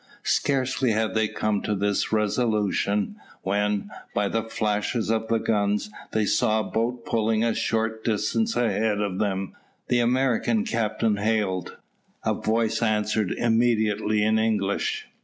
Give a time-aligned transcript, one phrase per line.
[0.23, 6.25] Scarcely had they come to this resolution, when, by the flashes of the guns, they
[6.25, 9.53] saw a boat pulling a short distance ahead of them.
[9.89, 11.77] The American captain hailed.
[12.25, 15.05] A voice answered immediately in English.